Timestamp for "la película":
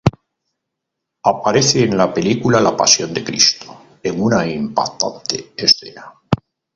1.95-2.59